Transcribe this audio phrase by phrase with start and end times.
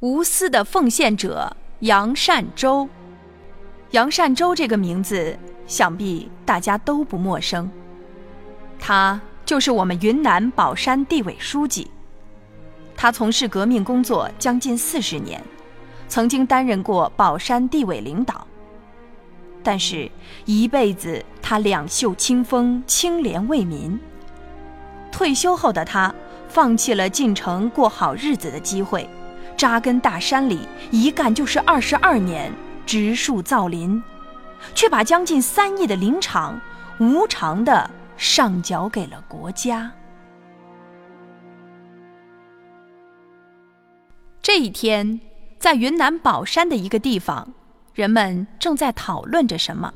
[0.00, 2.88] 无私的奉献者杨善洲。
[3.90, 5.36] 杨善洲这个名字，
[5.66, 7.68] 想必大家都不陌生。
[8.78, 11.90] 他就是我们云南保山地委书记。
[12.96, 15.42] 他从事革命工作将近四十年，
[16.08, 18.46] 曾经担任过保山地委领导。
[19.64, 20.08] 但是，
[20.44, 23.98] 一辈子他两袖清风，清廉为民。
[25.10, 26.14] 退休后的他，
[26.48, 29.08] 放弃了进城过好日子的机会，
[29.58, 32.50] 扎根大山里，一干就是二十二年。
[32.86, 34.02] 植树造林，
[34.74, 36.58] 却把将近三亿的林场
[36.98, 39.92] 无偿的上缴给了国家。
[44.40, 45.20] 这一天，
[45.58, 47.52] 在云南保山的一个地方，
[47.92, 49.92] 人们正在讨论着什么。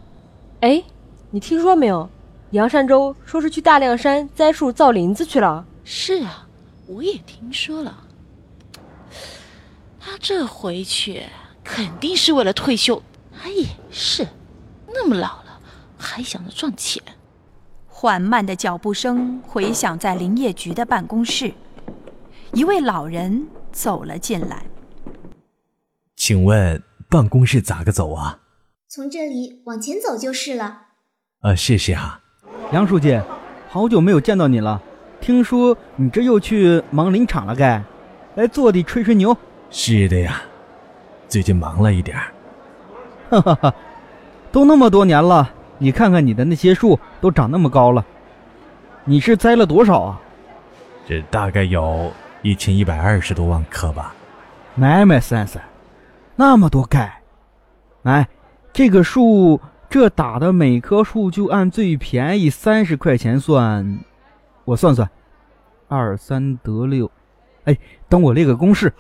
[0.61, 0.84] 哎，
[1.31, 2.11] 你听说没有？
[2.51, 5.65] 杨善洲说是去大凉山栽树造林子去了。
[5.83, 6.47] 是啊，
[6.87, 8.05] 我也听说了。
[10.02, 11.22] 他这回去。
[11.64, 13.00] 肯定是为了退休，
[13.41, 14.27] 他也是，
[14.89, 15.61] 那么老了
[15.97, 17.00] 还想着赚钱。
[17.86, 21.55] 缓慢的脚步声回响在林业局的办公室，
[22.53, 24.67] 一位老人走了进来。
[26.17, 28.41] 请问办公室咋个走啊？
[28.89, 30.86] 从这里往前走就是了。
[31.42, 32.20] 啊，谢谢哈。
[32.73, 33.23] 杨书记，
[33.69, 34.83] 好久没有见到你了，
[35.20, 37.80] 听说你这又去忙林场了该？
[38.34, 39.36] 来坐地吹吹牛。
[39.73, 40.41] 是的呀。
[41.28, 42.31] 最近忙了一点儿，
[43.31, 43.75] 哈哈哈，
[44.53, 48.05] 都那么多年了，你看看你的那些树都长那么高了，
[49.06, 50.20] 你是栽了多少啊？
[51.09, 54.14] 这大概有一千一百二十多万棵吧。
[54.75, 55.62] 买买三三，
[56.36, 57.23] 那么多钙，
[58.03, 58.29] 哎，
[58.75, 64.01] 这个树这打的每棵树就按最便宜三十块钱算，
[64.67, 65.09] 我算算，
[65.89, 67.11] 二三得六，
[67.64, 67.75] 哎，
[68.11, 68.92] 等我列个公式。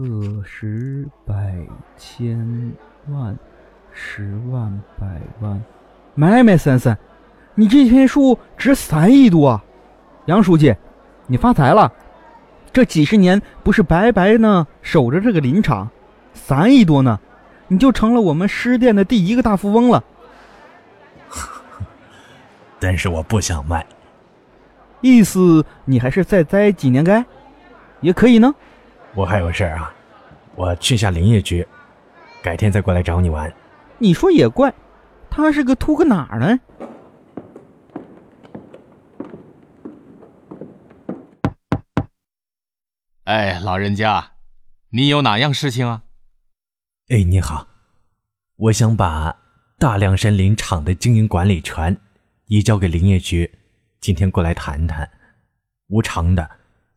[0.00, 1.54] 个十百
[1.98, 2.72] 千
[3.08, 3.36] 万
[3.92, 5.62] 十万百万，
[6.14, 6.96] 买买三三，
[7.54, 9.60] 你这片树值三亿多，
[10.24, 10.74] 杨书记，
[11.26, 11.92] 你发财了！
[12.72, 15.90] 这几十年不是白白呢守着这个林场，
[16.32, 17.20] 三亿多呢，
[17.68, 20.02] 你就成了我们施店的第一个大富翁了。
[22.80, 23.84] 但是我不想卖，
[25.02, 27.22] 意思你还是再栽几年该，
[28.00, 28.54] 也可以呢。
[29.14, 29.92] 我还有事儿啊，
[30.54, 31.66] 我去下林业局，
[32.42, 33.52] 改天再过来找你玩。
[33.98, 34.72] 你说也怪，
[35.28, 36.60] 他是个秃个哪儿呢？
[43.24, 44.32] 哎，老人家，
[44.90, 46.04] 你有哪样事情啊？
[47.08, 47.66] 哎，你好，
[48.56, 49.36] 我想把
[49.78, 51.96] 大凉山林场的经营管理权
[52.46, 53.58] 移交给林业局，
[54.00, 55.10] 今天过来谈谈，
[55.88, 56.48] 无偿的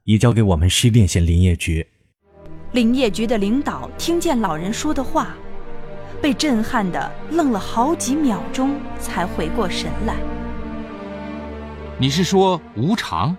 [0.03, 1.88] 移交给我们施甸县林业局。
[2.74, 5.28] 林业局的领导听见老人说的话，
[6.20, 10.16] 被震撼的愣了好几秒钟，才回过神来。
[12.00, 13.38] 你是说无偿？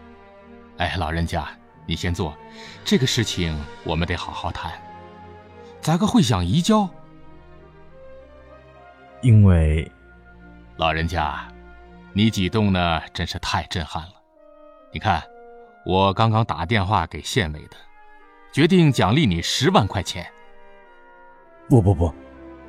[0.77, 1.49] 哎，老人家，
[1.85, 2.33] 你先坐，
[2.85, 4.71] 这个事情我们得好好谈。
[5.81, 6.89] 咋个会想移交？
[9.21, 9.91] 因为，
[10.77, 11.49] 老人家，
[12.13, 14.13] 你举动呢，真是太震撼了。
[14.93, 15.21] 你看，
[15.85, 17.77] 我刚刚打电话给县委的。
[18.55, 20.25] 决定奖励你十万块钱。
[21.69, 22.15] 不不不，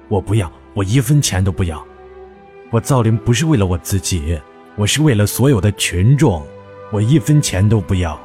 [0.08, 1.86] 我不要，我一分钱都不要。
[2.72, 4.42] 我造林不是为了我自己，
[4.76, 6.44] 我是为了所有的群众，
[6.92, 8.20] 我一分钱都不要。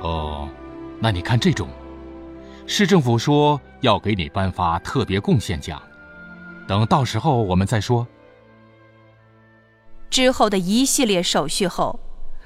[0.00, 0.46] 哦，
[1.00, 1.66] 那你看这种，
[2.66, 5.80] 市政府说要给你颁发特别贡献奖，
[6.68, 8.06] 等到时候我们再说。
[10.10, 11.98] 之后的一系列手续后，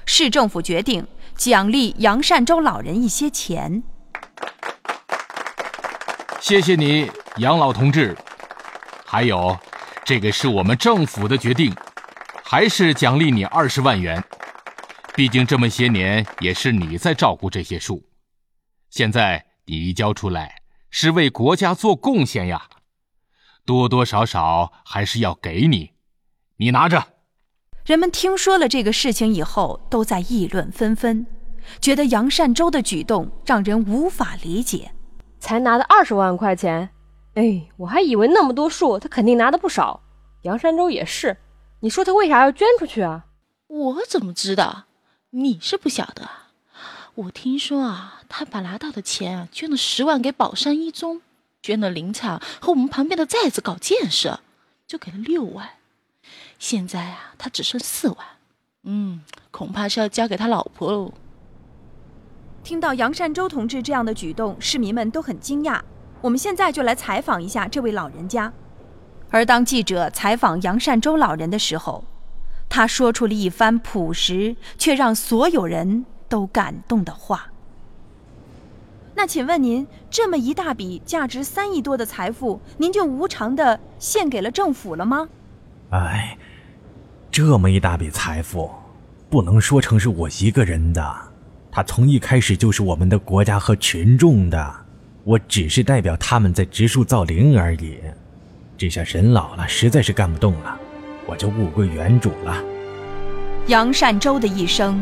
[0.05, 1.05] 市政府决定
[1.35, 3.83] 奖励杨善洲老人一些钱。
[6.41, 8.17] 谢谢你，杨老同志。
[9.05, 9.55] 还有，
[10.03, 11.71] 这个是我们政府的决定，
[12.43, 14.21] 还是奖励你二十万元。
[15.15, 18.03] 毕竟这么些年也是你在照顾这些树，
[18.89, 22.63] 现在你移交出来是为国家做贡献呀，
[23.63, 25.91] 多多少少还是要给你。
[26.57, 27.07] 你拿着。
[27.85, 31.27] 人们听说了这个事情以后，都在议论纷纷，
[31.79, 34.91] 觉得杨善洲的举动让人无法理解。
[35.41, 36.89] 才拿的二十万块钱，
[37.33, 40.01] 哎，我还以为那么多树，他肯定拿的不少。
[40.43, 41.35] 杨山洲也是，
[41.81, 43.25] 你说他为啥要捐出去啊？
[43.67, 44.85] 我怎么知道？
[45.31, 46.29] 你是不晓得？
[47.15, 51.21] 我听说啊，他把拿到的钱啊捐了十万给宝山一中，
[51.61, 54.39] 捐了林场和我们旁边的寨子搞建设，
[54.87, 55.71] 就给了六万。
[56.59, 58.17] 现在啊，他只剩四万，
[58.83, 61.11] 嗯，恐怕是要交给他老婆喽。
[62.63, 65.79] 听到杨善洲同志这样的举动，市民们都很惊讶。
[66.21, 68.53] 我们现在就来采访一下这位老人家。
[69.31, 72.03] 而当记者采访杨善洲老人的时候，
[72.69, 77.47] 他说出了一番朴实却让所有人都感动的话。
[79.15, 85.27] 那请问您，这么一大笔价值三亿多的财富，您就无偿的献给了政府了吗？
[85.89, 86.37] 哎，
[87.31, 88.69] 这么一大笔财富，
[89.29, 91.30] 不能说成是我一个人的，
[91.71, 94.75] 他从一开始就是我们的国家和群众的，
[95.23, 97.97] 我只是代表他们在植树造林而已。
[98.77, 100.77] 这下人老了，实在是干不动了，
[101.25, 102.61] 我就物归原主了。
[103.67, 105.01] 杨善洲的一生，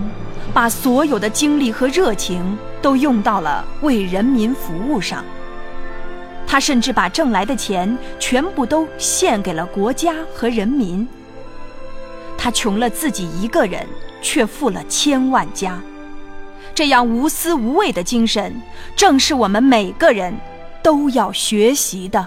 [0.53, 5.25] 把所有的精力和热情都用到了为人民服务上。
[6.45, 11.07] 他甚至把挣来的钱全部都献给了国家和人民。
[12.37, 13.87] 他穷了自己一个人，
[14.21, 15.79] 却富了千万家。
[16.79, 18.61] 这样无私无畏的精神，
[18.95, 20.33] 正是我们每个人
[20.81, 22.25] 都要学习的。